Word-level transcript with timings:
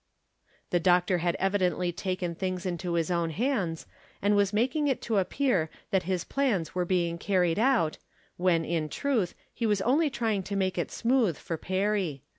The 0.71 0.79
doctor 0.79 1.19
had 1.19 1.35
evidently 1.37 1.91
taken 1.91 2.33
things 2.33 2.65
into 2.65 2.93
his 2.93 3.11
own 3.11 3.29
hands, 3.29 3.85
and 4.19 4.35
was 4.35 4.51
making 4.51 4.87
it 4.87 4.99
to 5.03 5.19
appear 5.19 5.69
that 5.91 6.01
his 6.09 6.23
plans 6.23 6.73
were 6.73 6.85
being 6.85 7.19
carried 7.19 7.59
out, 7.59 7.99
when, 8.35 8.65
in 8.65 8.89
truth, 8.89 9.35
he 9.53 9.67
was 9.67 9.79
only 9.83 10.09
trying 10.09 10.41
to 10.41 10.55
make 10.55 10.79
it 10.79 10.89
smooth 10.91 11.37
for 11.37 11.55
Perry. 11.55 12.23